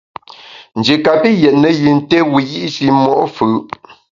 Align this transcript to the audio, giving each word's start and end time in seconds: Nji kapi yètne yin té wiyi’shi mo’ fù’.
Nji 0.77 0.95
kapi 1.05 1.29
yètne 1.41 1.69
yin 1.81 1.99
té 2.09 2.17
wiyi’shi 2.31 2.87
mo’ 3.03 3.13
fù’. 3.35 3.47